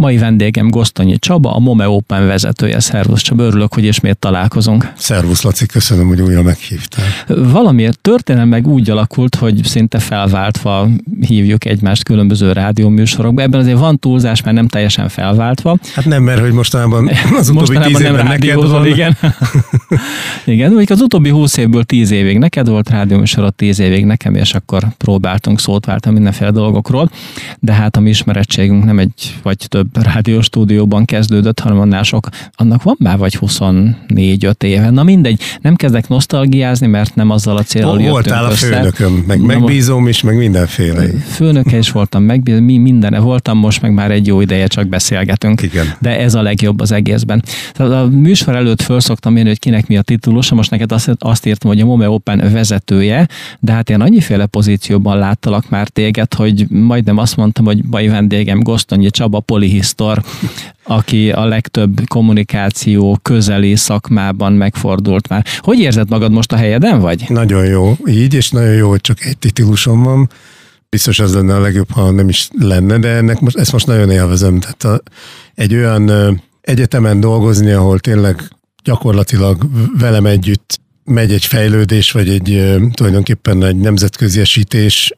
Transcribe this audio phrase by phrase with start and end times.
[0.00, 2.80] Mai vendégem Gosztonyi Csaba, a MOME Open vezetője.
[2.80, 4.92] Szervusz Csaba, örülök, hogy ismét találkozunk.
[4.96, 7.04] Szervusz Laci, köszönöm, hogy újra meghívtál.
[7.26, 10.88] Valamiért történelem meg úgy alakult, hogy szinte felváltva
[11.20, 13.42] hívjuk egymást különböző rádióműsorokba.
[13.42, 15.78] Ebben azért van túlzás, mert nem teljesen felváltva.
[15.94, 17.08] Hát nem, mert hogy mostanában
[17.38, 18.86] az utóbbi mostanában tíz évben neked van.
[18.86, 19.16] Igen.
[20.54, 24.54] igen, mondjuk az utóbbi húsz évből tíz évig neked volt rádióműsorod, tíz évig nekem, és
[24.54, 27.10] akkor próbáltunk szót váltani mindenféle dolgokról.
[27.58, 32.82] De hát a mi ismerettségünk nem egy vagy több rádióstúdióban kezdődött, hanem annál sok, annak
[32.82, 34.90] van már vagy 24-5 éve.
[34.90, 39.40] Na mindegy, nem kezdek nosztalgiázni, mert nem azzal a célral jöttünk Voltál a főnököm, meg
[39.40, 41.06] megbízom is, meg mindenféle.
[41.10, 45.62] Főnöke is voltam, megbízom, mi minden voltam, most meg már egy jó ideje csak beszélgetünk.
[45.62, 45.86] Igen.
[45.98, 47.42] De ez a legjobb az egészben.
[47.72, 51.10] Tehát a műsor előtt föl szoktam írni, hogy kinek mi a titulusa, most neked azt,
[51.18, 53.28] azt írtam, hogy a Mome Open vezetője,
[53.60, 58.60] de hát én annyiféle pozícióban láttalak már téged, hogy majdnem azt mondtam, hogy baj vendégem
[58.60, 60.22] Gosztonyi Csaba, Poli polihisztor,
[60.82, 65.46] aki a legtöbb kommunikáció közeli szakmában megfordult már.
[65.58, 67.24] Hogy érzed magad most a helyeden vagy?
[67.28, 70.30] Nagyon jó, így, és nagyon jó, hogy csak egy titulusom van.
[70.88, 74.10] Biztos az lenne a legjobb, ha nem is lenne, de ennek most, ezt most nagyon
[74.10, 74.60] élvezem.
[74.60, 75.02] Tehát a,
[75.54, 78.50] egy olyan egyetemen dolgozni, ahol tényleg
[78.84, 79.66] gyakorlatilag
[79.98, 85.12] velem együtt megy egy fejlődés, vagy egy tulajdonképpen egy nemzetközi esítés,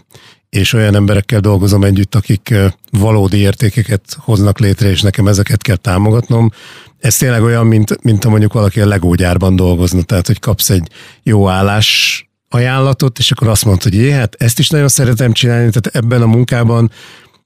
[0.57, 2.55] és olyan emberekkel dolgozom együtt, akik
[2.91, 6.51] valódi értékeket hoznak létre, és nekem ezeket kell támogatnom.
[6.99, 10.89] Ez tényleg olyan, mint, mint ha mondjuk valaki a legógyárban dolgozna, tehát hogy kapsz egy
[11.23, 15.71] jó állás ajánlatot, és akkor azt mondod, hogy jé, hát ezt is nagyon szeretem csinálni,
[15.71, 16.91] tehát ebben a munkában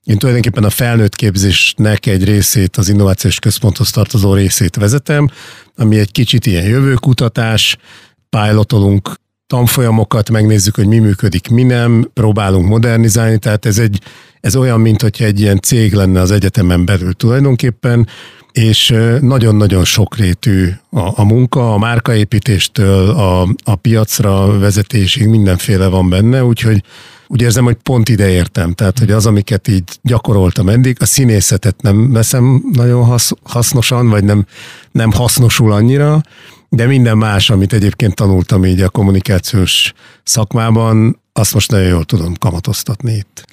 [0.04, 5.28] én tulajdonképpen a felnőtt képzésnek egy részét, az innovációs központhoz tartozó részét vezetem,
[5.76, 7.76] ami egy kicsit ilyen jövőkutatás,
[8.30, 9.14] pilotolunk
[9.46, 14.00] tanfolyamokat, megnézzük, hogy mi működik, mi nem, próbálunk modernizálni, tehát ez, egy,
[14.40, 18.06] ez olyan, mint hogyha egy ilyen cég lenne az egyetemen belül tulajdonképpen,
[18.52, 26.44] és nagyon-nagyon sokrétű a, a munka, a márkaépítéstől a, a piacra vezetésig mindenféle van benne,
[26.44, 26.82] úgyhogy
[27.26, 28.72] úgy érzem, hogy pont ide értem.
[28.72, 34.24] Tehát, hogy az, amiket így gyakoroltam eddig, a színészetet nem veszem nagyon hasz, hasznosan, vagy
[34.24, 34.46] nem,
[34.92, 36.20] nem hasznosul annyira,
[36.76, 39.92] de minden más, amit egyébként tanultam így a kommunikációs
[40.22, 43.44] szakmában, azt most nagyon jól tudom kamatoztatni itt.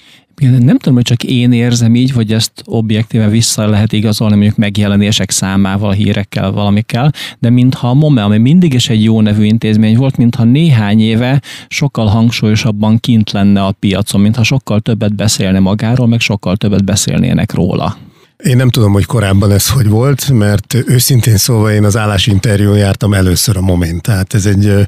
[0.42, 5.32] Nem tudom, hogy csak én érzem így, vagy ezt objektíven vissza lehet igazolni mondjuk megjelenések
[5.32, 10.18] számával, hírekkel, valamikkel, de mintha a MOME, ami mindig is egy jó nevű intézmény volt,
[10.18, 16.20] mintha néhány éve sokkal hangsúlyosabban kint lenne a piacon, mintha sokkal többet beszélne magáról, meg
[16.20, 17.98] sokkal többet beszélnének róla.
[18.44, 23.14] Én nem tudom, hogy korábban ez hogy volt, mert őszintén szólva én az állásinterjún jártam
[23.14, 24.02] először a Moment.
[24.02, 24.88] Tehát ez egy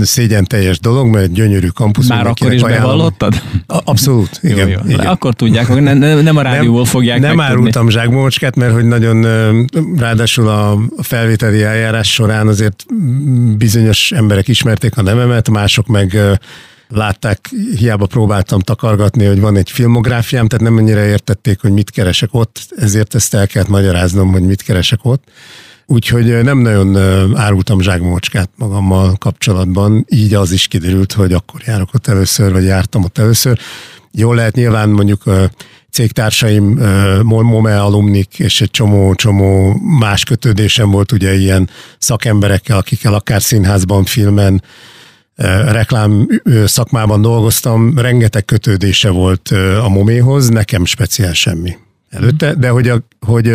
[0.00, 2.08] szégyen teljes dolog, mert gyönyörű kampusz.
[2.08, 2.90] Már akkor is ajánlom.
[2.90, 3.42] bevallottad?
[3.66, 4.68] Abszolút, igen.
[4.68, 4.90] Jó, jó.
[4.90, 5.06] igen.
[5.06, 7.52] Akkor tudják, nem, nem a rádióból nem, fogják Nem megtudni.
[7.52, 9.26] árultam zsákmamocskát, mert hogy nagyon
[9.96, 12.86] ráadásul a felvételi eljárás során azért
[13.56, 16.18] bizonyos emberek ismerték a nevemet, mások meg
[16.88, 22.28] látták, hiába próbáltam takargatni, hogy van egy filmográfiám, tehát nem annyira értették, hogy mit keresek
[22.32, 25.24] ott, ezért ezt el kellett magyaráznom, hogy mit keresek ott.
[25.86, 26.96] Úgyhogy nem nagyon
[27.36, 33.04] árultam zsákmocskát magammal kapcsolatban, így az is kiderült, hogy akkor járok ott először, vagy jártam
[33.04, 33.58] ott először.
[34.12, 35.22] Jól lehet nyilván mondjuk
[35.90, 36.80] cégtársaim,
[37.22, 44.62] MOME alumnik, és egy csomó-csomó más kötődésem volt ugye ilyen szakemberekkel, akikkel akár színházban, filmen,
[45.36, 46.28] reklám
[46.64, 49.48] szakmában dolgoztam, rengeteg kötődése volt
[49.82, 51.76] a moméhoz, nekem speciál semmi
[52.10, 53.52] előtte, de hogy, a, hogy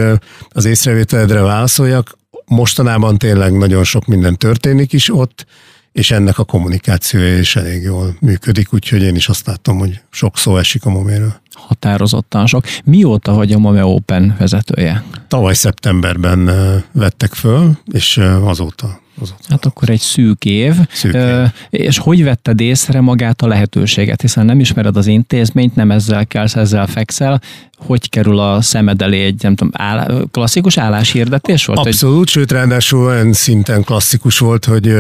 [0.50, 5.46] az észrevételedre válaszoljak, mostanában tényleg nagyon sok minden történik is ott,
[5.92, 10.38] és ennek a kommunikációja is elég jól működik, úgyhogy én is azt látom, hogy sok
[10.38, 11.34] szó esik a moméről.
[11.52, 12.66] Határozottan sok.
[12.84, 15.04] Mióta vagy a Mome Open vezetője?
[15.28, 16.50] Tavaly szeptemberben
[16.92, 19.44] vettek föl, és azóta Azóta.
[19.50, 20.74] Hát akkor egy szűk év.
[20.92, 21.52] Szűk év.
[21.70, 24.22] És hogy vetted észre magát a lehetőséget?
[24.22, 27.42] Hiszen nem ismered az intézményt, nem ezzel kelsz, ezzel fekszel.
[27.78, 31.80] Hogy kerül a szemed elé egy, nem tudom, áll, klasszikus álláshirdetés volt?
[31.80, 32.28] Abszolút, hogy...
[32.28, 34.94] sőt, ráadásul olyan szinten klasszikus volt, hogy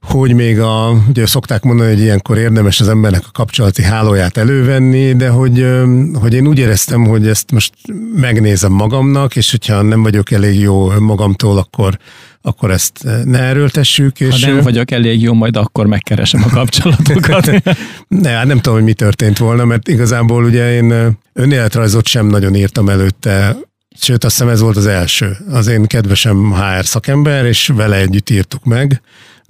[0.00, 5.12] hogy még a, ugye szokták mondani, hogy ilyenkor érdemes az embernek a kapcsolati hálóját elővenni,
[5.12, 5.66] de hogy,
[6.14, 7.72] hogy én úgy éreztem, hogy ezt most
[8.14, 11.98] megnézem magamnak, és hogyha nem vagyok elég jó magamtól, akkor,
[12.42, 14.20] akkor ezt ne erőltessük.
[14.20, 17.50] És ha nem vagyok elég jó, majd akkor megkeresem a kapcsolatokat.
[18.08, 22.54] ne, hát nem tudom, hogy mi történt volna, mert igazából ugye én önéletrajzot sem nagyon
[22.54, 23.56] írtam előtte,
[24.00, 25.36] sőt azt hiszem ez volt az első.
[25.50, 29.00] Az én kedvesem HR szakember, és vele együtt írtuk meg,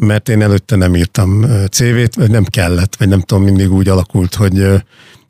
[0.02, 4.34] mert én előtte nem írtam CV-t, vagy nem kellett, vagy nem tudom, mindig úgy alakult,
[4.34, 4.66] hogy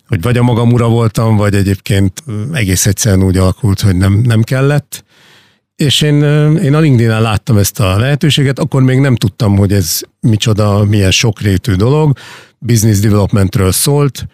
[0.09, 2.23] hogy vagy a magam ura voltam, vagy egyébként
[2.53, 5.05] egész egyszerűen úgy alakult, hogy nem, nem kellett.
[5.77, 6.23] És én,
[6.57, 11.11] én a linkedin láttam ezt a lehetőséget, akkor még nem tudtam, hogy ez micsoda, milyen
[11.11, 12.19] sokrétű dolog.
[12.59, 14.27] Business developmentről szólt,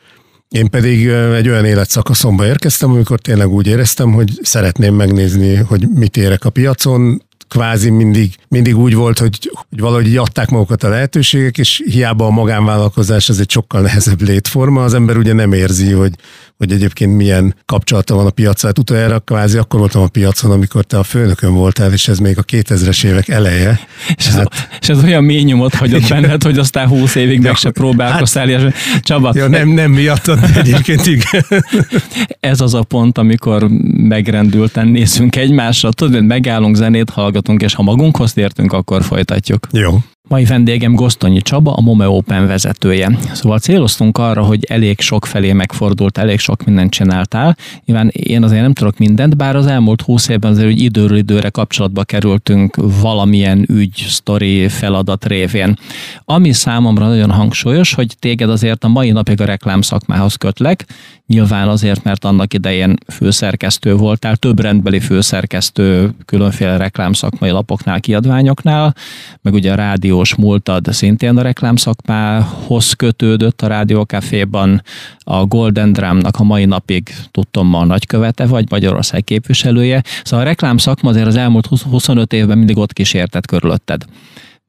[0.48, 6.16] én pedig egy olyan életszakaszomba érkeztem, amikor tényleg úgy éreztem, hogy szeretném megnézni, hogy mit
[6.16, 7.22] érek a piacon,
[7.54, 12.26] kvázi mindig, mindig úgy volt, hogy, hogy valahogy így adták magukat a lehetőségek, és hiába
[12.26, 16.14] a magánvállalkozás ez egy sokkal nehezebb létforma, az ember ugye nem érzi, hogy,
[16.56, 18.68] hogy egyébként milyen kapcsolata van a piacra.
[18.68, 22.38] Hát utoljára kvázi akkor voltam a piacon, amikor te a főnökön voltál, és ez még
[22.38, 23.80] a 2000-es évek eleje.
[24.16, 24.68] És ez, hát...
[24.80, 28.48] és ez olyan mély nyomot hagyott benned, hogy aztán 20 évig meg se próbálkoztál.
[28.48, 29.32] Hát, Csaba.
[29.34, 31.44] Ja, nem, nem miattad, egyébként igen.
[32.40, 38.32] Ez az a pont, amikor megrendülten nézünk egymásra, tudod, megállunk, zenét hallgatunk, és ha magunkhoz
[38.32, 39.66] tértünk, akkor folytatjuk.
[39.72, 39.98] Jó.
[40.28, 43.18] Mai vendégem Gosztonyi Csaba, a Mome Open vezetője.
[43.32, 47.56] Szóval céloztunk arra, hogy elég sok felé megfordult, elég sok mindent csináltál.
[47.84, 51.48] Nyilván én azért nem tudok mindent, bár az elmúlt húsz évben azért hogy időről időre
[51.48, 55.76] kapcsolatba kerültünk valamilyen ügy, sztori, feladat révén.
[56.24, 60.84] Ami számomra nagyon hangsúlyos, hogy téged azért a mai napig a reklám szakmához kötlek,
[61.26, 68.94] nyilván azért, mert annak idején főszerkesztő voltál, több rendbeli főszerkesztő különféle reklámszakmai lapoknál, kiadványoknál,
[69.42, 74.82] meg ugye a rádió rádiós múltad szintén a reklámszakmához kötődött a Rádiókaféban.
[75.18, 80.02] A Golden Drumnak a mai napig tudtom ma a nagykövete vagy, Magyarország képviselője.
[80.24, 84.04] Szóval a reklámszakma azért az elmúlt 25 évben mindig ott kísértett körülötted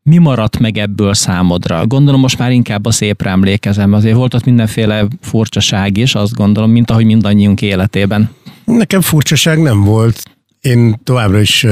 [0.03, 1.87] mi maradt meg ebből számodra?
[1.87, 6.71] Gondolom most már inkább a szépre emlékezem, azért volt ott mindenféle furcsaság is, azt gondolom,
[6.71, 8.29] mint ahogy mindannyiunk életében.
[8.65, 10.23] Nekem furcsaság nem volt.
[10.61, 11.65] Én továbbra is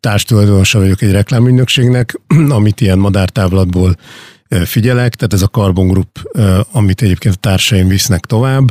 [0.00, 2.20] társtulajdonosa vagyok egy reklámügynökségnek,
[2.58, 3.96] amit ilyen madártávlatból
[4.64, 6.30] figyelek, tehát ez a Carbon Group,
[6.72, 8.68] amit egyébként a társaim visznek tovább.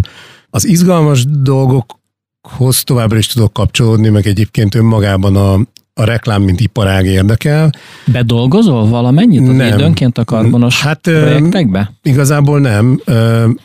[0.50, 5.60] Az izgalmas dolgokhoz továbbra is tudok kapcsolódni, meg egyébként önmagában a,
[6.00, 7.70] a reklám, mint iparág érdekel.
[8.06, 9.78] Bedolgozol valamennyit az nem.
[9.78, 11.92] időnként a karbonos hát, projektekbe?
[12.04, 13.02] Igazából nem.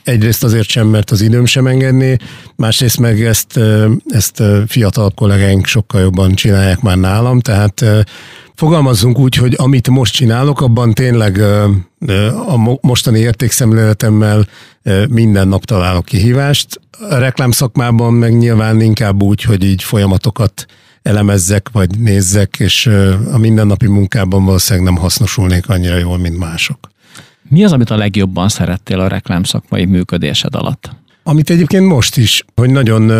[0.04, 2.16] Egyrészt azért sem, mert az időm sem engedni,
[2.56, 3.60] másrészt meg ezt,
[4.08, 7.84] ezt fiatal kollégáink sokkal jobban csinálják már nálam, tehát
[8.54, 11.40] fogalmazzunk úgy, hogy amit most csinálok, abban tényleg
[12.46, 14.46] a mostani értékszemléletemmel
[15.08, 16.80] minden nap találok kihívást.
[17.10, 20.66] A reklámszakmában meg nyilván inkább úgy, hogy így folyamatokat
[21.04, 22.86] elemezzek, vagy nézzek, és
[23.32, 26.78] a mindennapi munkában valószínűleg nem hasznosulnék annyira jól, mint mások.
[27.48, 30.90] Mi az, amit a legjobban szerettél a reklámszakmai működésed alatt?
[31.22, 33.12] Amit egyébként most is, hogy nagyon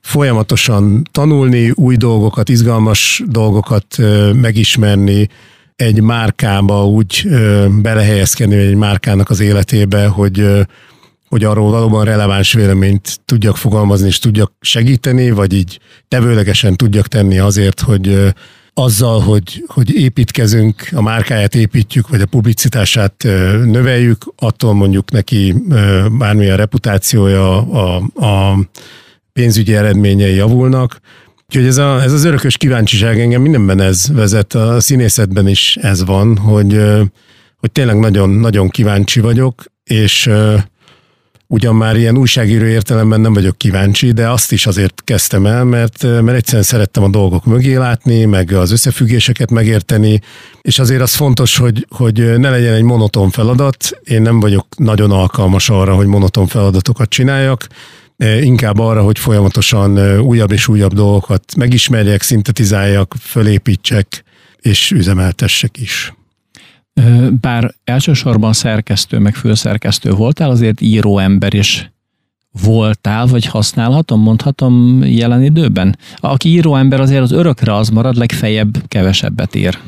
[0.00, 3.96] folyamatosan tanulni, új dolgokat, izgalmas dolgokat
[4.34, 5.28] megismerni,
[5.76, 7.28] egy márkába úgy
[7.82, 10.66] belehelyezkedni, egy márkának az életébe, hogy
[11.34, 17.38] hogy arról valóban releváns véleményt tudjak fogalmazni, és tudjak segíteni, vagy így tevőlegesen tudjak tenni
[17.38, 18.32] azért, hogy
[18.74, 23.14] azzal, hogy, hogy építkezünk, a márkáját építjük, vagy a publicitását
[23.64, 25.54] növeljük, attól mondjuk neki
[26.18, 28.58] bármilyen reputációja, a, a
[29.32, 31.00] pénzügyi eredményei javulnak.
[31.46, 36.04] Úgyhogy ez, a, ez az örökös kíváncsiság engem mindenben ez vezet, a színészetben is ez
[36.04, 36.80] van, hogy,
[37.56, 40.30] hogy tényleg nagyon, nagyon kíváncsi vagyok, és
[41.54, 46.02] Ugyan már ilyen újságíró értelemben nem vagyok kíváncsi, de azt is azért kezdtem el, mert,
[46.02, 50.20] mert egyszerűen szerettem a dolgok mögé látni, meg az összefüggéseket megérteni,
[50.62, 53.90] és azért az fontos, hogy, hogy ne legyen egy monoton feladat.
[54.04, 57.66] Én nem vagyok nagyon alkalmas arra, hogy monoton feladatokat csináljak,
[58.40, 64.24] inkább arra, hogy folyamatosan újabb és újabb dolgokat megismerjek, szintetizáljak, fölépítsek
[64.60, 66.12] és üzemeltessek is.
[67.40, 71.92] Bár elsősorban szerkesztő, meg főszerkesztő voltál, azért író ember is
[72.62, 75.98] voltál, vagy használhatom, mondhatom jelen időben?
[76.16, 79.78] Aki író ember azért az örökre az marad, legfeljebb kevesebbet ír.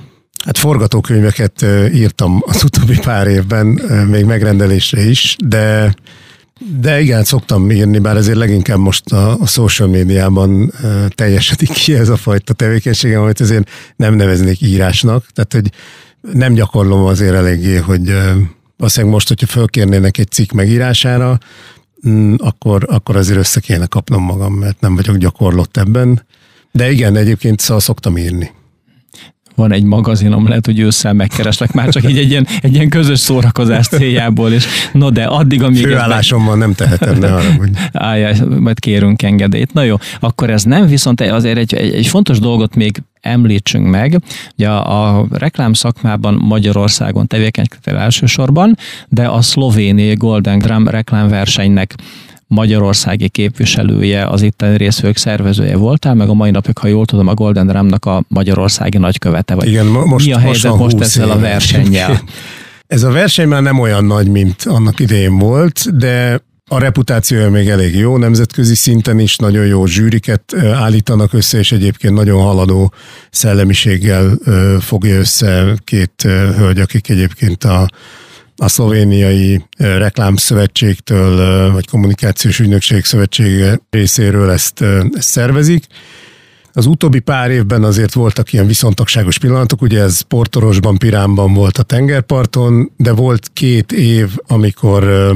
[0.44, 3.66] Hát forgatókönyveket írtam az utóbbi pár évben,
[4.10, 5.94] még megrendelésre is, de
[6.80, 10.72] de igen, szoktam írni, bár ezért leginkább most a, a social médiában
[11.08, 15.26] teljesedik ki ez a fajta tevékenységem, amit azért nem neveznék írásnak.
[15.32, 15.70] Tehát, hogy
[16.20, 18.14] nem gyakorlom azért eléggé, hogy
[18.76, 21.38] valószínűleg most, hogyha fölkérnének egy cikk megírására,
[22.08, 26.24] mm, akkor, akkor azért össze kéne kapnom magam, mert nem vagyok gyakorlott ebben.
[26.72, 28.50] De igen, egyébként szóval szoktam írni
[29.56, 33.18] van egy magazinom, lehet, hogy ősszel megkereslek már csak így egy ilyen, egy ilyen közös
[33.18, 35.82] szórakozás céljából, és no de addig, amíg...
[35.82, 37.70] Főállásommal nem tehetem, ne arra, hogy...
[37.92, 39.72] Álljá, majd kérünk engedélyt.
[39.72, 44.22] Na jó, akkor ez nem, viszont azért egy, egy, egy fontos dolgot még említsünk meg.
[44.56, 48.76] Ugye a, a reklám szakmában Magyarországon tevékenykedtél elsősorban,
[49.08, 51.94] de a szlovéni Golden Drum reklámversenynek
[52.46, 57.34] magyarországi képviselője, az itteni részvők szervezője voltál, meg a mai napig, ha jól tudom, a
[57.34, 59.68] Golden Drumnak a magyarországi nagykövete vagy.
[59.68, 61.34] Igen, most, Mi a helyzet most, most ezzel éve.
[61.34, 62.20] a versennyel?
[62.86, 67.68] Ez a verseny már nem olyan nagy, mint annak idején volt, de a reputációja még
[67.68, 72.92] elég jó, nemzetközi szinten is nagyon jó zsűriket állítanak össze, és egyébként nagyon haladó
[73.30, 74.38] szellemiséggel
[74.80, 76.22] fogja össze két
[76.56, 77.88] hölgy, akik egyébként a,
[78.56, 84.80] a szlovéniai reklámszövetségtől, vagy kommunikációs ügynökség szövetsége részéről ezt,
[85.12, 85.84] ezt szervezik.
[86.72, 91.82] Az utóbbi pár évben azért voltak ilyen viszontagságos pillanatok, ugye ez Portorosban, Piránban volt a
[91.82, 95.34] tengerparton, de volt két év, amikor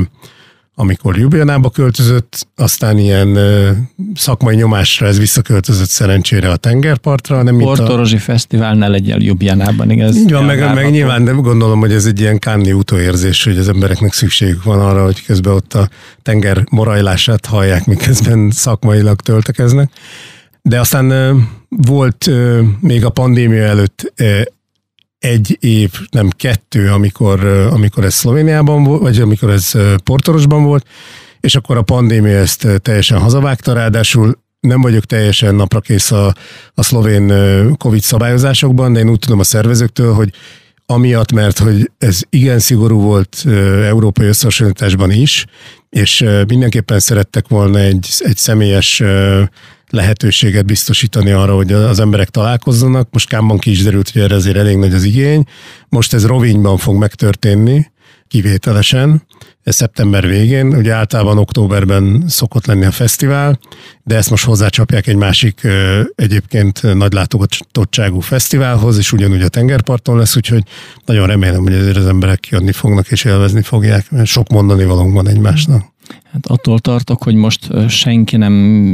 [0.81, 3.71] amikor Ljubljanába költözött, aztán ilyen ö,
[4.15, 7.43] szakmai nyomásra ez visszaköltözött szerencsére a tengerpartra.
[7.43, 8.19] Nem Portorozsi a...
[8.19, 10.17] Fesztivál ne legyen Ljubljanában, igaz?
[10.17, 13.69] Így van, meg, meg nyilván de gondolom, hogy ez egy ilyen kánni utóérzés, hogy az
[13.69, 15.89] embereknek szükségük van arra, hogy közben ott a
[16.23, 19.91] tenger morajlását hallják, miközben szakmailag töltekeznek.
[20.63, 21.37] De aztán ö,
[21.69, 24.13] volt ö, még a pandémia előtt
[25.21, 29.73] egy év, nem kettő, amikor, amikor ez Szlovéniában volt, vagy amikor ez
[30.05, 30.87] Portorosban volt,
[31.41, 36.35] és akkor a pandémia ezt teljesen hazavágta, ráadásul nem vagyok teljesen naprakész a,
[36.75, 37.33] a szlovén
[37.77, 40.33] Covid szabályozásokban, de én úgy tudom a szervezőktől, hogy
[40.87, 43.45] amiatt, mert hogy ez igen szigorú volt
[43.85, 45.47] európai összehasonlításban is,
[45.91, 49.03] és mindenképpen szerettek volna egy, egy személyes
[49.91, 53.09] lehetőséget biztosítani arra, hogy az emberek találkozzanak.
[53.13, 55.45] Most Kámban ki is derült, hogy erre azért elég nagy az igény.
[55.89, 57.91] Most ez Rovinyban fog megtörténni,
[58.29, 59.23] kivételesen,
[59.63, 63.59] ez szeptember végén, ugye általában októberben szokott lenni a fesztivál,
[64.03, 65.61] de ezt most hozzácsapják egy másik
[66.15, 70.63] egyébként nagy látogatottságú fesztiválhoz, és ugyanúgy a tengerparton lesz, úgyhogy
[71.05, 75.15] nagyon remélem, hogy ezért az emberek jönni fognak és élvezni fogják, mert sok mondani valónk
[75.15, 75.85] van egymásnak.
[76.33, 78.53] Hát attól tartok, hogy most senki nem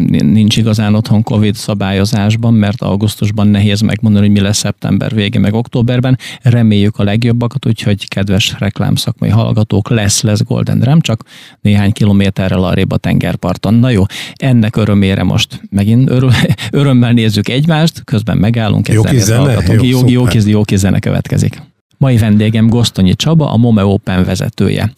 [0.08, 5.54] nincs igazán otthon Covid szabályozásban, mert augusztusban nehéz megmondani, hogy mi lesz szeptember végén, meg
[5.54, 6.18] októberben.
[6.42, 11.22] Reméljük a legjobbakat, úgyhogy kedves reklámszakmai hallgatók, lesz, lesz Golden Ram, csak
[11.60, 13.74] néhány kilométerrel arrébb a tengerparton.
[13.74, 14.02] Na jó,
[14.34, 16.30] ennek örömére most megint öröm,
[16.70, 21.62] örömmel nézzük egymást, közben megállunk, jó zene, jó, jó, jó, kis, jó kis zene következik.
[21.98, 24.92] Mai vendégem Gosztonyi Csaba, a Mome Open vezetője.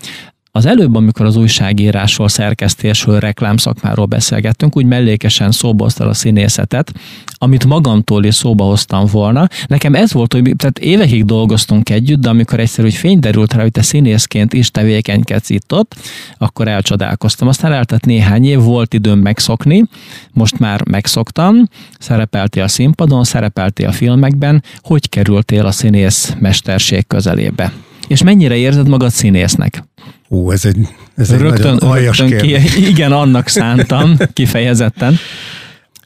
[0.59, 6.93] Az előbb, amikor az újságírásról, szerkesztésről, reklámszakmáról beszélgettünk, úgy mellékesen szóba hoztál a színészetet,
[7.35, 9.49] amit magamtól is szóba hoztam volna.
[9.67, 13.63] Nekem ez volt, hogy tehát évekig dolgoztunk együtt, de amikor egyszer úgy fény derült rá,
[13.63, 15.95] hogy te színészként is tevékenykedsz itt ott,
[16.39, 17.49] akkor elcsodálkoztam.
[17.49, 19.85] Aztán eltett néhány év, volt időm megszokni,
[20.33, 27.73] most már megszoktam, szerepeltél a színpadon, szerepeltél a filmekben, hogy kerültél a színész mesterség közelébe?
[28.09, 29.85] És mennyire érzed magad színésznek?
[30.29, 30.79] Ú, ez egy,
[31.17, 35.19] ez egy rögtön, nagyon aljas rögtön ki, Igen, annak szántam kifejezetten.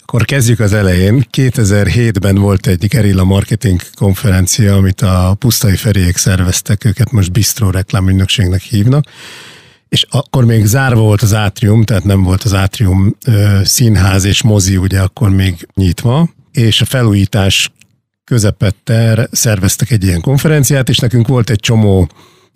[0.03, 1.27] Akkor kezdjük az elején.
[1.37, 8.61] 2007-ben volt egy gerilla marketing konferencia, amit a Pusztai Feriék szerveztek, őket most Bistro reklámügynökségnek
[8.61, 9.05] hívnak,
[9.89, 14.43] és akkor még zárva volt az átrium, tehát nem volt az átrium ö, színház és
[14.43, 17.73] mozi ugye akkor még nyitva, és a felújítás
[18.33, 22.09] közepette szerveztek egy ilyen konferenciát, és nekünk volt egy csomó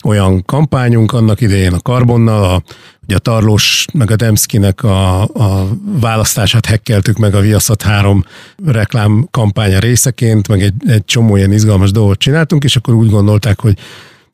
[0.04, 2.62] olyan kampányunk annak idején a Karbonnal, a,
[3.02, 5.68] ugye a Tarlós meg a Demszkinek a, a
[6.00, 8.24] választását hekkeltük meg a Viaszat 3
[8.66, 13.60] reklám kampánya részeként, meg egy, egy csomó ilyen izgalmas dolgot csináltunk, és akkor úgy gondolták,
[13.60, 13.78] hogy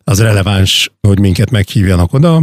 [0.05, 2.43] az releváns, hogy minket meghívjanak oda,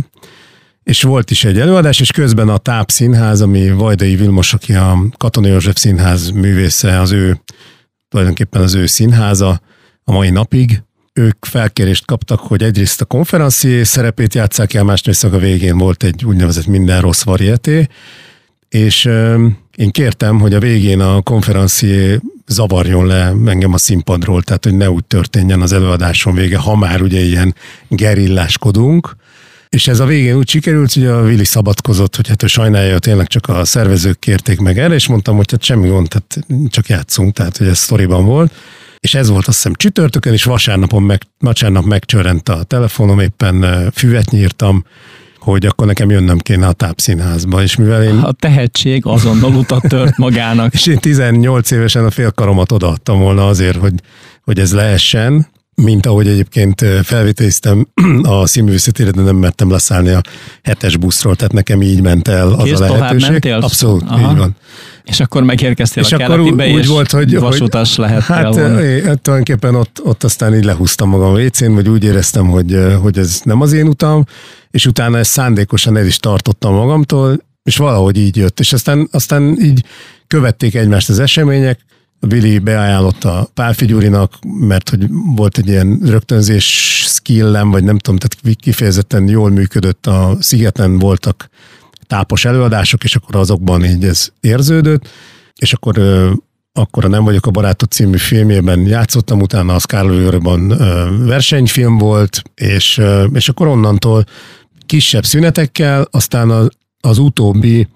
[0.84, 4.98] és volt is egy előadás, és közben a Táp Színház, ami Vajdai Vilmos, aki a
[5.18, 7.42] Katona József Színház művésze, az ő
[8.10, 9.62] tulajdonképpen az ő színháza
[10.04, 10.82] a mai napig,
[11.14, 16.26] ők felkérést kaptak, hogy egyrészt a konferencié szerepét játsszák el, másrészt a végén volt egy
[16.26, 17.88] úgynevezett minden rossz varieté,
[18.70, 19.06] és
[19.76, 24.92] én kértem, hogy a végén a konferencié zavarjon le engem a színpadról, tehát hogy ne
[24.92, 27.56] úgy történjen az előadáson vége, ha már ugye ilyen
[27.88, 29.16] gerilláskodunk,
[29.70, 33.00] és ez a végén úgy sikerült, hogy a Vili szabadkozott, hogy hát ő sajnálja, hogy
[33.00, 36.88] tényleg csak a szervezők kérték meg erre, és mondtam, hogy hát semmi gond, tehát csak
[36.88, 38.52] játszunk, tehát hogy ez sztoriban volt
[39.00, 44.32] és ez volt azt hiszem csütörtökön, és vasárnapon meg, vasárnap megcsörrent a telefonom, éppen füvet
[44.32, 44.86] nyírtam,
[45.40, 48.18] hogy akkor nekem jönnöm kéne a tápszínházba, és mivel én...
[48.18, 50.74] A tehetség azonnal utat tört magának.
[50.78, 53.94] és én 18 évesen a félkaromat odaadtam volna azért, hogy,
[54.42, 55.48] hogy ez lehessen,
[55.84, 57.88] mint ahogy egyébként felvételiztem
[58.22, 60.22] a színművészetére, de nem mertem leszállni a
[60.64, 63.32] hetes buszról, tehát nekem így ment el az Kész a lehetőség.
[63.32, 63.54] Mentél?
[63.54, 64.32] Abszolút, Aha.
[64.32, 64.56] így van.
[65.04, 68.22] És akkor megérkeztél és a akkor úgy, úgy volt, hogy, vasutas lehet.
[68.22, 72.78] Hát é, tulajdonképpen ott, ott aztán így lehúztam magam a WC-n, vagy úgy éreztem, hogy,
[73.02, 74.26] hogy ez nem az én utam,
[74.72, 79.58] és utána ezt szándékosan el is tartottam magamtól, és valahogy így jött, és aztán, aztán
[79.62, 79.84] így
[80.28, 81.80] követték egymást az események,
[82.20, 86.66] a Billy beajánlotta Pálfi Gyurinak, mert hogy volt egy ilyen rögtönzés
[87.08, 91.50] skillem, vagy nem tudom, tehát kifejezetten jól működött, a szigeten voltak
[92.08, 95.10] tápos előadások, és akkor azokban így ez érződött,
[95.56, 95.98] és akkor
[96.74, 100.44] akkor a Nem vagyok a barátot című filmjében játszottam, utána a Scarlett
[101.26, 103.02] versenyfilm volt, és,
[103.34, 104.26] és akkor onnantól
[104.86, 106.70] kisebb szünetekkel, aztán az,
[107.02, 107.88] az utóbbi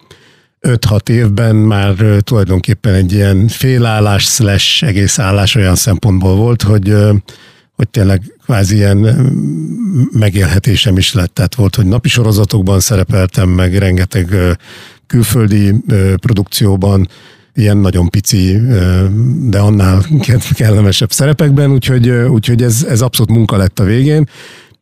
[0.68, 6.96] 5-6 évben már tulajdonképpen egy ilyen félállás slash egész állás olyan szempontból volt, hogy,
[7.76, 8.98] hogy tényleg kvázi ilyen
[10.12, 11.34] megélhetésem is lett.
[11.34, 14.36] Tehát volt, hogy napi sorozatokban szerepeltem, meg rengeteg
[15.08, 15.74] külföldi
[16.16, 17.08] produkcióban,
[17.56, 18.58] ilyen nagyon pici,
[19.50, 20.06] de annál
[20.56, 24.30] kellemesebb szerepekben, úgyhogy, úgyhogy ez, ez abszolút munka lett a végén.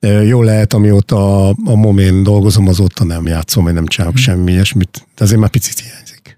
[0.07, 4.23] Jó lehet, amióta a, a momén dolgozom, azóta nem játszom, vagy nem csinálok hmm.
[4.23, 6.37] semmi ilyesmit, de azért már picit hiányzik.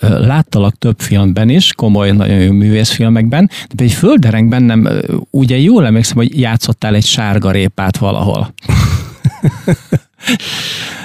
[0.28, 4.88] Láttalak több filmben is, komoly, nagyon jó művészfilmekben, de egy földerengben nem,
[5.30, 8.54] ugye jól emlékszem, hogy játszottál egy sárga répát valahol.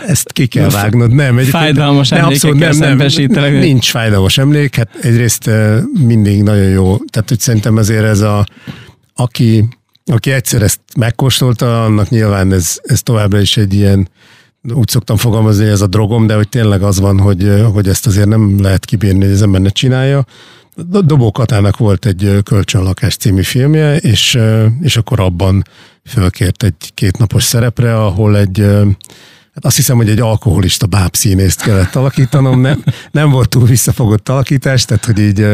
[0.07, 1.13] Ezt ki kell vágnod.
[1.13, 2.97] Nem, egy fájdalmas nem, abszolút nem,
[3.33, 4.75] nem, nincs fájdalmas emlék.
[4.75, 5.49] Hát egyrészt
[6.05, 6.97] mindig nagyon jó.
[6.97, 8.45] Tehát, hogy szerintem ezért ez a,
[9.15, 9.67] aki
[10.07, 14.09] aki egyszer ezt megkóstolta, annak nyilván ez, ez továbbra is egy ilyen,
[14.73, 18.27] úgy szoktam fogalmazni, ez a drogom, de hogy tényleg az van, hogy, hogy ezt azért
[18.27, 20.25] nem lehet kibírni, hogy az ember ne csinálja.
[21.03, 24.39] Dobó Katának volt egy Kölcsönlakás című filmje, és,
[24.81, 25.63] és akkor abban
[26.05, 28.59] fölkért egy kétnapos szerepre, ahol egy,
[29.53, 34.85] hát azt hiszem, hogy egy alkoholista bábszínészt kellett alakítanom, nem, nem volt túl visszafogott alakítás,
[34.85, 35.45] tehát hogy így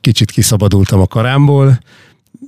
[0.00, 1.78] kicsit kiszabadultam a karámból,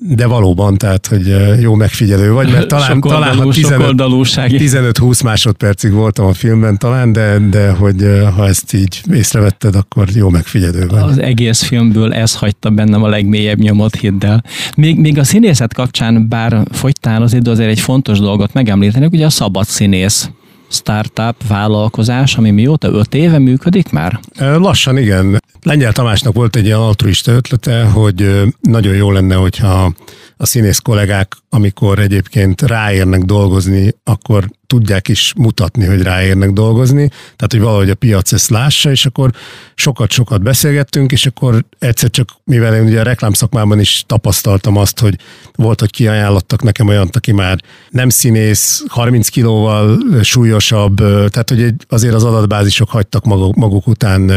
[0.08, 6.32] de valóban, tehát, hogy jó megfigyelő vagy, mert talán, talán ha 15-20 másodpercig voltam a
[6.32, 8.06] filmben talán, de, de hogy
[8.36, 11.02] ha ezt így észrevetted, akkor jó megfigyelő vagy.
[11.02, 14.44] Az egész filmből ez hagyta bennem a legmélyebb nyomot, hidd el.
[14.76, 19.26] Még, még a színészet kapcsán, bár fogytál az idő, azért egy fontos dolgot megemlíteni, ugye
[19.26, 20.30] a szabad színész
[20.68, 24.20] startup vállalkozás, ami mióta öt éve működik már?
[24.38, 25.42] Lassan igen.
[25.64, 29.92] Lengyel Tamásnak volt egy ilyen altruista ötlete, hogy nagyon jó lenne, hogyha
[30.36, 37.48] a színész kollégák, amikor egyébként ráérnek dolgozni, akkor tudják is mutatni, hogy ráérnek dolgozni, tehát
[37.48, 39.30] hogy valahogy a piac ezt lássa, és akkor
[39.74, 45.16] sokat-sokat beszélgettünk, és akkor egyszer csak, mivel én ugye a reklámszakmában is tapasztaltam azt, hogy
[45.54, 47.58] volt, hogy kiajánlottak nekem olyan, aki már
[47.90, 54.30] nem színész, 30 kilóval súlyosabb, tehát hogy azért az adatbázisok hagytak maguk, maguk után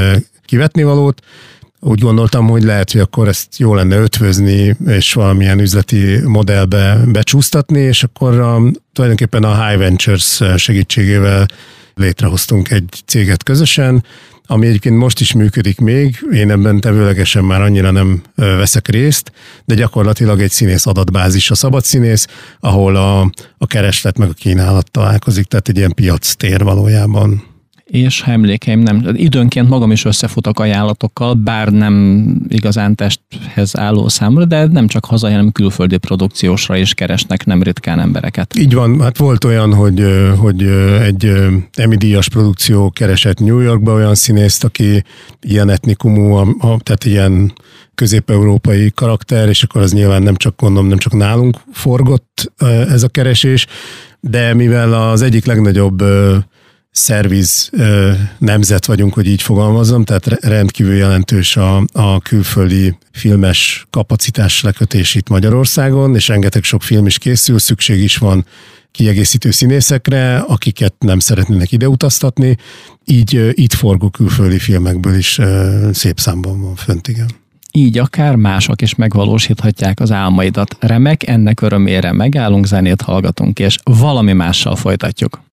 [0.46, 1.22] kivetni valót,
[1.80, 7.80] úgy gondoltam, hogy lehet, hogy akkor ezt jó lenne ötvözni, és valamilyen üzleti modellbe becsúsztatni,
[7.80, 8.62] és akkor a,
[8.94, 11.46] tulajdonképpen a High Ventures segítségével
[11.96, 14.04] létrehoztunk egy céget közösen,
[14.48, 19.32] ami egyébként most is működik még, én ebben tevőlegesen már annyira nem veszek részt,
[19.66, 22.28] de gyakorlatilag egy színész adatbázis a szabad színész,
[22.60, 23.20] ahol a,
[23.58, 27.55] a kereslet meg a kínálat találkozik, tehát egy ilyen piac tér valójában
[27.98, 34.46] és ha emlékeim nem, időnként magam is összefutok ajánlatokkal, bár nem igazán testhez álló számra,
[34.46, 38.58] de nem csak hazai, hanem külföldi produkciósra is keresnek nem ritkán embereket.
[38.58, 40.04] Így van, hát volt olyan, hogy,
[40.38, 40.64] hogy
[41.02, 41.32] egy
[41.74, 45.04] Emmy díjas produkció keresett New Yorkba olyan színészt, aki
[45.42, 47.54] ilyen etnikumú, tehát ilyen
[47.96, 52.52] közép-európai karakter, és akkor az nyilván nem csak gondolom, nem csak nálunk forgott
[52.90, 53.66] ez a keresés,
[54.20, 56.04] de mivel az egyik legnagyobb
[56.96, 57.70] szerviz
[58.38, 65.30] nemzet vagyunk, hogy így fogalmazom, tehát rendkívül jelentős a, a külföldi filmes kapacitás lekötés itt
[65.30, 68.46] Magyarországon, és rengeteg sok film is készül, szükség is van
[68.92, 72.58] kiegészítő színészekre, akiket nem szeretnének ide utaztatni,
[73.06, 75.40] így itt forgó külföldi filmekből is
[75.92, 77.28] szép számban van fönt, igen
[77.72, 80.78] így akár mások is megvalósíthatják az álmaidat.
[80.80, 85.44] Remek, ennek örömére megállunk, zenét hallgatunk, és valami mással folytatjuk.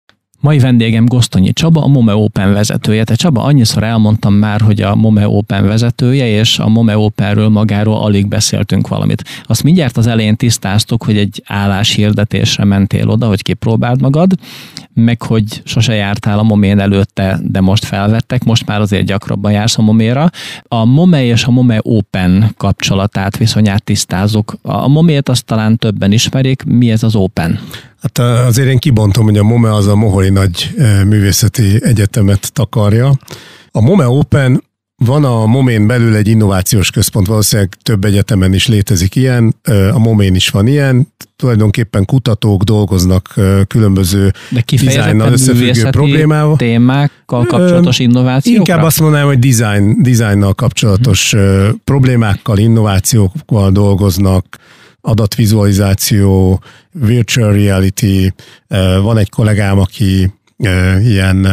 [0.43, 3.03] Mai vendégem Gosztonyi Csaba, a Mome Open vezetője.
[3.03, 7.97] Te Csaba, annyiszor elmondtam már, hogy a Mome Open vezetője, és a Mome Openről magáról
[7.97, 9.23] alig beszéltünk valamit.
[9.45, 14.31] Azt mindjárt az elején tisztáztuk, hogy egy álláshirdetésre mentél oda, hogy kipróbáld magad,
[14.93, 19.77] meg hogy sose jártál a Momén előtte, de most felvettek, most már azért gyakrabban jársz
[19.77, 20.29] a Moméra.
[20.67, 24.57] A Mome és a Mome Open kapcsolatát, viszonyát tisztázunk.
[24.61, 26.63] A Momét azt talán többen ismerik.
[26.63, 27.59] Mi ez az Open?
[28.03, 30.69] Hát azért én kibontom, hogy a MOME az a Moholi Nagy
[31.07, 33.11] Művészeti Egyetemet takarja.
[33.71, 34.63] A MOME Open
[34.95, 39.55] van a Momén belül egy innovációs központ, valószínűleg több egyetemen is létezik ilyen,
[39.91, 43.33] a Momén is van ilyen, tulajdonképpen kutatók dolgoznak
[43.67, 46.55] különböző De kifejezetten összefüggő problémával.
[46.55, 48.59] témákkal kapcsolatos innovációkra?
[48.59, 51.81] Inkább azt mondanám, hogy design, designnal kapcsolatos hmm.
[51.83, 54.45] problémákkal, innovációkkal dolgoznak,
[55.05, 56.59] adatvizualizáció,
[56.91, 58.33] virtual reality.
[59.01, 60.33] Van egy kollégám, aki
[61.03, 61.47] ilyen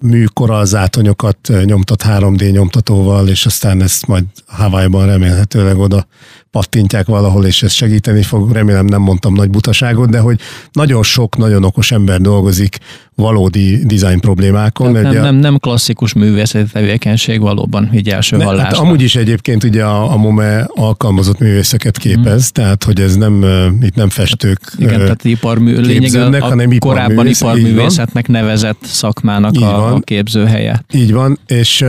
[0.00, 6.06] műkoralzátonyokat nyomtat 3D nyomtatóval, és aztán ezt majd Hawaii-ban remélhetőleg oda
[6.50, 8.52] pattintják valahol, és ez segíteni fog.
[8.52, 10.40] Remélem nem mondtam nagy butaságot, de hogy
[10.72, 12.78] nagyon sok, nagyon okos ember dolgozik
[13.14, 14.92] valódi design problémákon.
[14.92, 18.76] Nem, nem, nem, nem klasszikus művészeti tevékenység valóban, így első ne, hallásra.
[18.76, 22.64] Hát amúgy is egyébként ugye a, a MOME alkalmazott művészeket képez, hmm.
[22.64, 23.44] tehát hogy ez nem,
[23.82, 29.94] itt nem festők Igen, tehát iparmű, lényeg a, a hanem korábban iparművészetnek nevezett szakmának a,
[29.94, 30.84] a képzőhelye.
[30.92, 31.84] Így van, és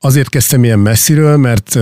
[0.00, 1.78] azért kezdtem ilyen messziről, mert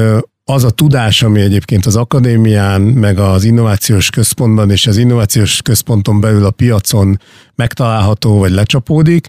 [0.50, 6.20] az a tudás, ami egyébként az akadémián, meg az innovációs központban és az innovációs központon
[6.20, 7.20] belül a piacon
[7.54, 9.28] megtalálható vagy lecsapódik,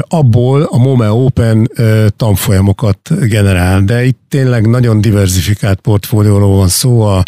[0.00, 1.70] abból a MOME Open
[2.16, 7.22] tanfolyamokat generál, de itt tényleg nagyon diversifikált portfólióról van szó, a,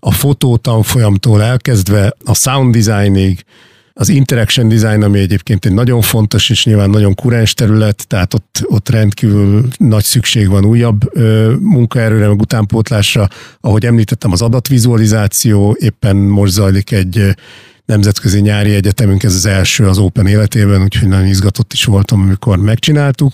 [0.00, 3.44] a fotó tanfolyamtól elkezdve a sound designig,
[3.92, 8.60] az interaction design, ami egyébként egy nagyon fontos és nyilván nagyon kurens terület, tehát ott,
[8.64, 13.28] ott rendkívül nagy szükség van újabb ö, munkaerőre, meg utánpótlásra.
[13.60, 17.34] Ahogy említettem, az adatvizualizáció, éppen most zajlik egy
[17.84, 22.58] nemzetközi nyári egyetemünk, ez az első az Open életében, úgyhogy nagyon izgatott is voltam, amikor
[22.58, 23.32] megcsináltuk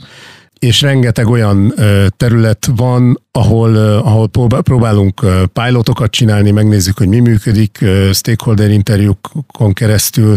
[0.59, 1.75] és rengeteg olyan
[2.17, 4.29] terület van, ahol, ahol
[4.63, 10.37] próbálunk pilotokat csinálni, megnézzük, hogy mi működik, stakeholder interjúkon keresztül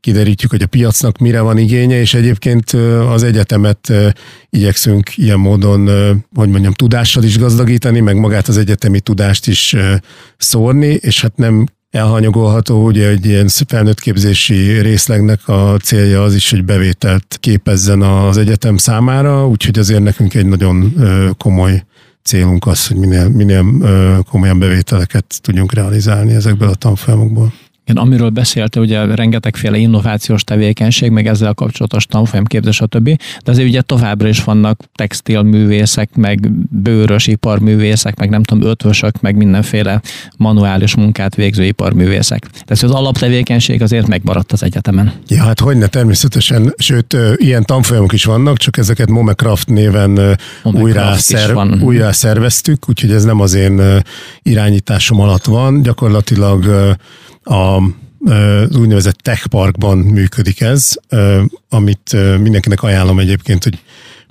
[0.00, 2.70] kiderítjük, hogy a piacnak mire van igénye, és egyébként
[3.10, 3.92] az egyetemet
[4.50, 5.86] igyekszünk ilyen módon,
[6.34, 9.76] hogy mondjam, tudással is gazdagítani, meg magát az egyetemi tudást is
[10.36, 16.64] szórni, és hát nem elhanyagolható, ugye egy ilyen felnőttképzési részlegnek a célja az is, hogy
[16.64, 20.94] bevételt képezzen az egyetem számára, úgyhogy azért nekünk egy nagyon
[21.38, 21.82] komoly
[22.22, 23.64] célunk az, hogy minél, minél
[24.30, 27.52] komolyabb bevételeket tudjunk realizálni ezekből a tanfolyamokból.
[27.88, 33.04] Igen, amiről beszélte, ugye rengetegféle innovációs tevékenység, meg ezzel kapcsolatos tanfolyamképzés, stb.
[33.44, 39.36] De azért ugye továbbra is vannak textilművészek, meg bőrös iparművészek, meg nem tudom, ötvösök, meg
[39.36, 40.00] mindenféle
[40.36, 42.46] manuális munkát végző iparművészek.
[42.50, 45.12] Tehát az alaptevékenység azért megmaradt az egyetemen.
[45.28, 51.54] Ja, hát hogyne, természetesen, sőt, ilyen tanfolyamok is vannak, csak ezeket Momecraft néven újra, szer,
[51.54, 51.82] van.
[51.82, 54.02] újra szerveztük, úgyhogy ez nem az én
[54.42, 55.82] irányításom alatt van.
[55.82, 56.96] Gyakorlatilag
[57.46, 57.82] a
[58.30, 60.92] az úgynevezett Tech Parkban működik ez,
[61.68, 63.78] amit mindenkinek ajánlom egyébként, hogy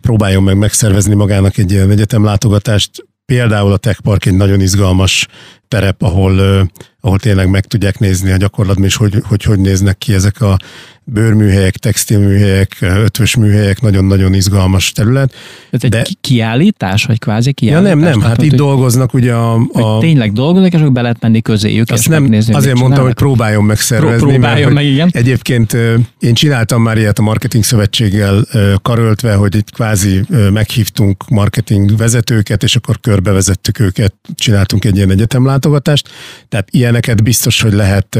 [0.01, 3.05] próbáljon meg megszervezni magának egy ilyen egyetemlátogatást.
[3.25, 5.27] Például a Tech Park egy nagyon izgalmas
[5.67, 6.67] terep, ahol,
[6.99, 10.57] ahol tényleg meg tudják nézni a gyakorlatban, és hogy, hogy hogy néznek ki ezek a
[11.05, 15.33] bőrműhelyek, textilműhelyek, ötvös műhelyek, nagyon-nagyon izgalmas terület.
[15.69, 16.05] Ez egy de...
[16.21, 17.89] kiállítás, vagy kvázi kiállítás?
[17.89, 19.53] Ja nem, nem, hát itt hogy, dolgoznak ugye a...
[19.71, 19.99] a...
[19.99, 23.13] Tényleg dolgoznak, és akkor be lehet menni közéjük, Azt és nem, megnézni, Azért mondtam, hogy
[23.13, 24.17] próbáljon meg szervezni.
[24.17, 25.09] Próbáljon mert, meg, igen.
[25.11, 25.77] Egyébként
[26.19, 28.45] én csináltam már ilyet a Marketing Szövetséggel
[28.81, 30.21] karöltve, hogy itt kvázi
[30.53, 36.09] meghívtunk marketing vezetőket, és akkor körbevezettük őket, csináltunk egy ilyen egyetemlátogatást.
[36.49, 38.19] Tehát ilyeneket biztos, hogy lehet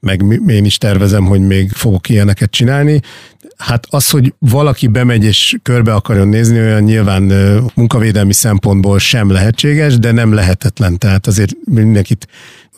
[0.00, 3.00] meg én is tervezem, hogy még fogok ilyeneket csinálni.
[3.56, 7.22] Hát az, hogy valaki bemegy és körbe akarjon nézni, olyan nyilván
[7.74, 10.98] munkavédelmi szempontból sem lehetséges, de nem lehetetlen.
[10.98, 12.26] Tehát azért mindenkit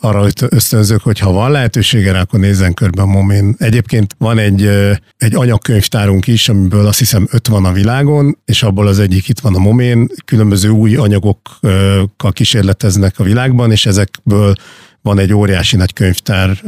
[0.01, 3.55] arra ösztönzök, hogy ha van lehetősége akkor nézzen körbe a Momén.
[3.57, 4.69] Egyébként van egy,
[5.17, 9.39] egy anyagkönyvtárunk is, amiből azt hiszem öt van a világon, és abból az egyik itt
[9.39, 10.07] van a Momén.
[10.25, 14.55] Különböző új anyagokkal kísérleteznek a világban, és ezekből
[15.01, 16.61] van egy óriási nagy könyvtár,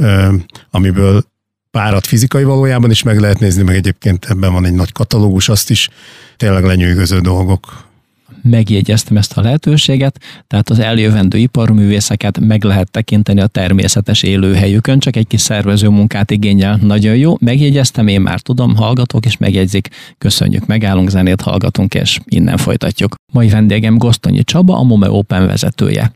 [0.71, 1.23] amiből
[1.71, 5.69] párat fizikai valójában is meg lehet nézni, meg egyébként ebben van egy nagy katalógus, azt
[5.69, 5.89] is
[6.37, 7.91] tényleg lenyűgöző dolgok
[8.43, 15.15] megjegyeztem ezt a lehetőséget, tehát az eljövendő iparművészeket meg lehet tekinteni a természetes élőhelyükön, csak
[15.15, 16.79] egy kis szervező munkát igényel.
[16.81, 19.89] Nagyon jó, megjegyeztem, én már tudom, hallgatók is megjegyzik.
[20.17, 23.15] Köszönjük, megállunk, zenét hallgatunk, és innen folytatjuk.
[23.33, 26.13] Mai vendégem Gosztonyi Csaba, a Mome Open vezetője.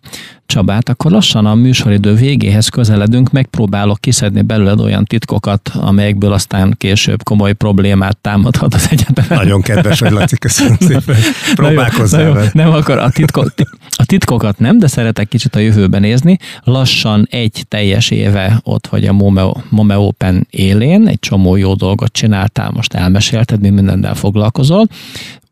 [0.48, 7.24] Csabát, akkor lassan a műsoridő végéhez közeledünk, megpróbálok kiszedni belőled olyan titkokat, amelyekből aztán később
[7.24, 9.26] komoly problémát támadhat az egyetem.
[9.30, 11.16] Nagyon kedves vagy, Laci, köszönöm szépen.
[11.56, 13.44] Próbálkozzál Nem, akkor a, titko,
[13.90, 16.38] a titkokat nem, de szeretek kicsit a jövőben nézni.
[16.64, 22.12] Lassan egy teljes éve ott vagy a Mome, Mome Open élén, egy csomó jó dolgot
[22.12, 24.88] csináltál, most elmesélted, mi mindennel foglalkozol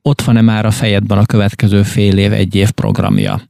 [0.08, 3.42] ott van-e már a fejedben a következő fél év, egy év programja?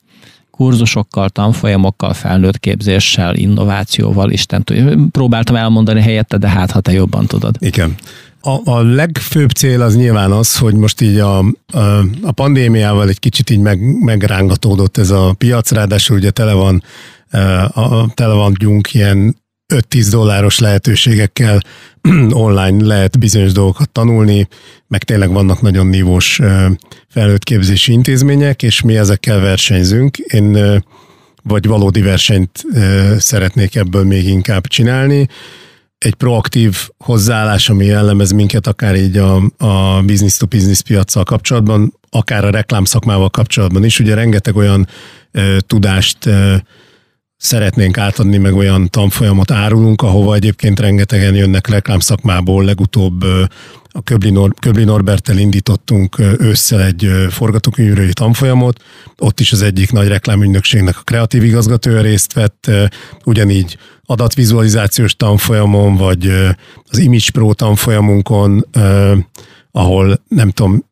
[0.55, 4.63] Kurzusokkal, tanfolyamokkal, felnőtt képzéssel, innovációval, Isten.
[5.11, 7.55] Próbáltam elmondani helyette, de hát ha te jobban tudod.
[7.59, 7.95] Igen.
[8.41, 11.45] A, a legfőbb cél az nyilván az, hogy most így a, a,
[12.21, 16.83] a pandémiával egy kicsit így meg, megrángatódott ez a piac, ráadásul ugye tele van,
[17.73, 19.35] a, tele vagyunk ilyen
[19.73, 21.59] 5-10 dolláros lehetőségekkel
[22.47, 24.47] online lehet bizonyos dolgokat tanulni,
[24.87, 26.39] meg tényleg vannak nagyon nívós
[27.09, 30.17] felnőttképzési intézmények, és mi ezekkel versenyzünk.
[30.17, 30.81] Én
[31.43, 32.63] vagy valódi versenyt
[33.17, 35.27] szeretnék ebből még inkább csinálni.
[35.97, 41.93] Egy proaktív hozzáállás, ami jellemez minket akár így a, a business to business piacsal kapcsolatban,
[42.09, 43.99] akár a reklámszakmával kapcsolatban is.
[43.99, 44.87] Ugye rengeteg olyan
[45.59, 46.29] tudást
[47.45, 52.63] szeretnénk átadni, meg olyan tanfolyamot árulunk, ahova egyébként rengetegen jönnek reklámszakmából.
[52.63, 53.23] Legutóbb
[53.89, 58.83] a Köbli, Nor- Köbli Norbertel indítottunk ősszel egy forgatókönyvűrői tanfolyamot,
[59.17, 62.71] ott is az egyik nagy reklámügynökségnek a kreatív igazgatója részt vett,
[63.23, 66.27] ugyanígy adatvizualizációs tanfolyamon, vagy
[66.89, 68.65] az Image Pro tanfolyamunkon,
[69.71, 70.83] ahol nem tudom,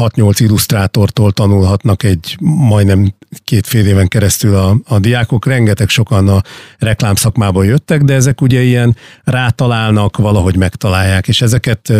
[0.00, 5.46] 6-8 illusztrátortól tanulhatnak egy majdnem két fél éven keresztül a, a diákok.
[5.46, 6.42] Rengeteg sokan a
[6.78, 11.92] reklámszakmából jöttek, de ezek ugye ilyen rátalálnak, valahogy megtalálják, és ezeket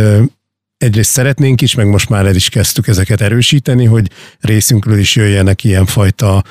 [0.81, 5.65] egyrészt szeretnénk is, meg most már el is kezdtük ezeket erősíteni, hogy részünkről is jöjjenek
[5.65, 6.45] ilyenfajta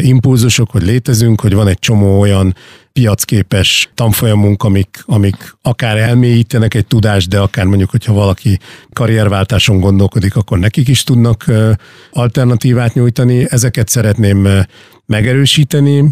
[0.00, 2.56] impulzusok, hogy létezünk, hogy van egy csomó olyan
[2.92, 8.58] piacképes tanfolyamunk, amik, amik akár elmélyítenek egy tudást, de akár mondjuk, hogyha valaki
[8.92, 11.44] karrierváltáson gondolkodik, akkor nekik is tudnak
[12.10, 13.46] alternatívát nyújtani.
[13.48, 14.48] Ezeket szeretném
[15.06, 16.04] megerősíteni.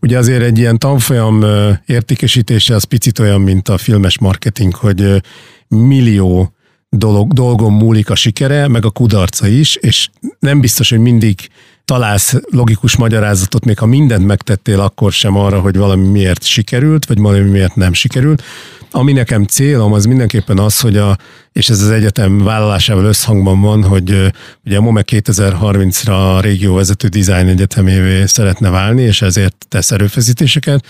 [0.00, 1.44] Ugye azért egy ilyen tanfolyam
[1.86, 5.22] értékesítése az picit olyan, mint a filmes marketing, hogy
[5.68, 6.52] millió
[6.96, 11.48] dolog, dolgon múlik a sikere, meg a kudarca is, és nem biztos, hogy mindig
[11.84, 17.18] találsz logikus magyarázatot, még ha mindent megtettél, akkor sem arra, hogy valami miért sikerült, vagy
[17.18, 18.42] valami miért nem sikerült.
[18.90, 21.18] Ami nekem célom, az mindenképpen az, hogy a,
[21.52, 24.32] és ez az egyetem vállalásával összhangban van, hogy
[24.64, 30.84] ugye a MOME 2030-ra a régió vezető design egyetemévé szeretne válni, és ezért tesz erőfeszítéseket.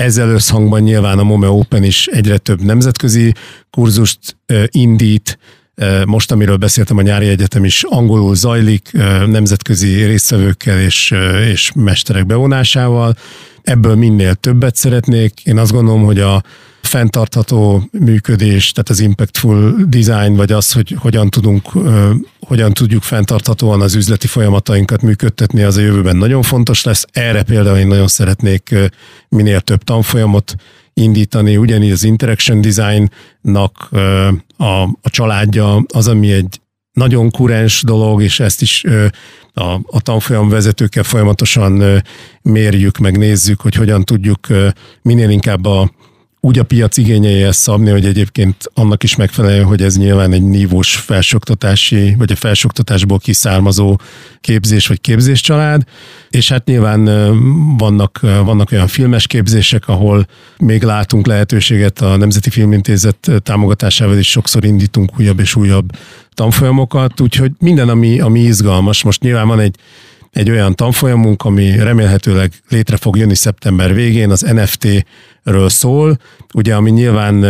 [0.00, 3.34] Ezzel összhangban nyilván a MOME Open is egyre több nemzetközi
[3.70, 4.36] kurzust
[4.66, 5.38] indít,
[6.04, 8.92] most, amiről beszéltem, a nyári egyetem is angolul zajlik,
[9.26, 11.14] nemzetközi résztvevőkkel és,
[11.50, 13.16] és mesterek bevonásával.
[13.62, 15.40] Ebből minél többet szeretnék.
[15.44, 16.42] Én azt gondolom, hogy a
[16.82, 21.68] fenntartható működés, tehát az impactful design, vagy az, hogy hogyan tudunk,
[22.40, 27.04] hogyan tudjuk fenntarthatóan az üzleti folyamatainkat működtetni, az a jövőben nagyon fontos lesz.
[27.12, 28.74] Erre például én nagyon szeretnék
[29.28, 30.54] minél több tanfolyamot
[30.94, 33.88] indítani, ugyanígy az interaction designnak
[34.56, 36.60] a, a családja az, ami egy
[36.92, 38.84] nagyon kurens dolog, és ezt is
[39.54, 42.02] a, a tanfolyam vezetőkkel folyamatosan
[42.42, 44.46] mérjük, meg nézzük, hogy hogyan tudjuk
[45.02, 45.90] minél inkább a,
[46.40, 50.96] úgy a piac igényeihez szabni, hogy egyébként annak is megfelelően, hogy ez nyilván egy nívós
[50.96, 53.98] felsoktatási, vagy a felsoktatásból kiszármazó
[54.40, 55.82] képzés vagy képzéscsalád,
[56.30, 57.04] és hát nyilván
[57.76, 60.26] vannak, vannak olyan filmes képzések, ahol
[60.58, 65.90] még látunk lehetőséget a Nemzeti Filmintézet támogatásával is sokszor indítunk újabb és újabb
[66.34, 69.02] tanfolyamokat, úgyhogy minden, ami, ami izgalmas.
[69.02, 69.76] Most nyilván van egy
[70.30, 76.18] egy olyan tanfolyamunk, ami remélhetőleg létre fog jönni szeptember végén, az NFT-ről szól,
[76.54, 77.44] ugye ami nyilván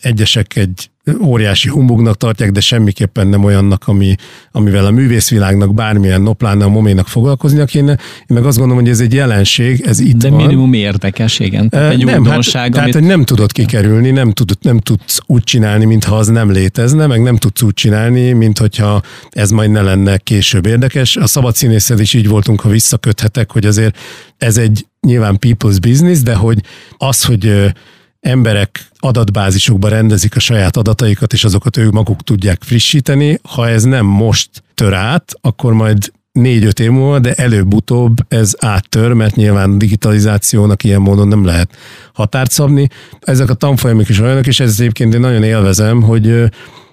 [0.00, 0.90] egyesek egy
[1.22, 4.14] óriási humbugnak tartják, de semmiképpen nem olyannak, ami,
[4.52, 7.90] amivel a művészvilágnak bármilyen noplána a moménak foglalkoznia kéne.
[7.90, 10.42] Én meg azt gondolom, hogy ez egy jelenség, ez itt de van.
[10.42, 11.68] minimum érdekes, igen.
[11.68, 12.72] Tehát egy nem, hát, amit...
[12.72, 17.06] Tehát, hogy nem tudod kikerülni, nem, tud, nem tudsz úgy csinálni, mintha az nem létezne,
[17.06, 21.16] meg nem tudsz úgy csinálni, mint hogyha ez majd ne lenne később érdekes.
[21.16, 23.98] A szabad színészed is így voltunk, ha visszaköthetek, hogy azért
[24.38, 26.58] ez egy nyilván people's business, de hogy
[26.96, 27.72] az, hogy
[28.20, 33.38] emberek adatbázisokba rendezik a saját adataikat, és azokat ők maguk tudják frissíteni.
[33.42, 39.12] Ha ez nem most tör át, akkor majd négy-öt év múlva, de előbb-utóbb ez áttör,
[39.12, 41.76] mert nyilván digitalizációnak ilyen módon nem lehet
[42.12, 42.88] határt szabni.
[43.20, 46.50] Ezek a tanfolyamok is olyanok, és ez egyébként én nagyon élvezem, hogy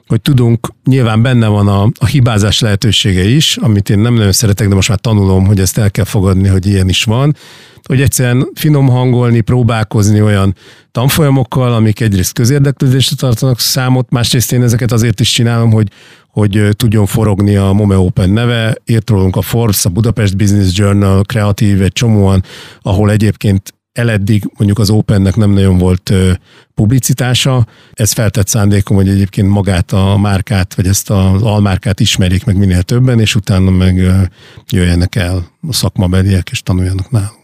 [0.08, 4.68] hogy tudunk, nyilván benne van a, a hibázás lehetősége is, amit én nem nagyon szeretek,
[4.68, 7.36] de most már tanulom, hogy ezt el kell fogadni, hogy ilyen is van,
[7.84, 10.56] hogy egyszerűen finom hangolni, próbálkozni olyan
[10.92, 15.88] tanfolyamokkal, amik egyrészt közérdeklődésre tartanak számot, másrészt én ezeket azért is csinálom, hogy,
[16.28, 18.76] hogy tudjon forogni a Mome Open neve.
[18.86, 22.44] Írt rólunk a Forbes, a Budapest Business Journal, Kreatív, egy csomóan,
[22.82, 26.14] ahol egyébként eleddig mondjuk az Opennek nem nagyon volt
[26.74, 27.68] publicitása.
[27.94, 32.82] Ez feltett szándékom, hogy egyébként magát a márkát, vagy ezt az almárkát ismerjék meg minél
[32.82, 33.96] többen, és utána meg
[34.70, 37.44] jöjjenek el a szakmabeliek, és tanuljanak nálunk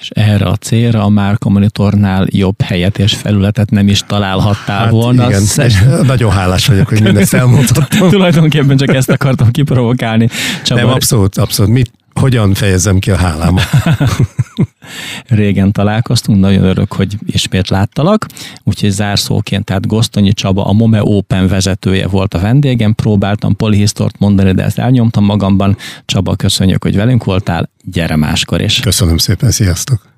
[0.00, 4.90] és erre a célra a Márka Monitornál jobb helyet és felületet nem is találhattál hát
[4.90, 5.26] volna.
[5.26, 8.10] Igen, Szer- nagyon hálás vagyok, hogy mindezt elmondhattam.
[8.10, 10.28] Tulajdonképpen csak ezt akartam kiprovokálni.
[10.64, 10.80] Csaba...
[10.80, 11.72] Nem, abszolút, abszolút.
[11.72, 13.64] Mit, hogyan fejezem ki a hálámat?
[15.26, 18.26] Régen találkoztunk, nagyon örök, hogy ismét láttalak,
[18.64, 24.52] úgyhogy zárszóként, tehát Gosztonyi Csaba, a Mome Open vezetője volt a vendégem, próbáltam polihisztort mondani,
[24.52, 25.76] de ezt elnyomtam magamban.
[26.04, 28.80] Csaba, köszönjük, hogy velünk voltál, gyere máskor is.
[28.80, 30.16] Köszönöm szépen, sziasztok!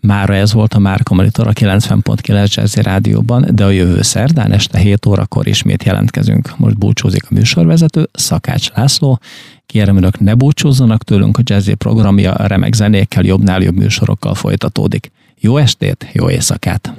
[0.00, 4.78] Mára ez volt a Márka Monitor a 90.9 Jazzy Rádióban, de a jövő szerdán este
[4.78, 6.58] 7 órakor ismét jelentkezünk.
[6.58, 9.18] Most búcsúzik a műsorvezető, Szakács László.
[9.66, 15.10] Kérem önök, ne búcsúzzanak tőlünk, a Jazzy programja remek zenékkel, jobbnál jobb műsorokkal folytatódik.
[15.40, 16.92] Jó estét, jó éjszakát!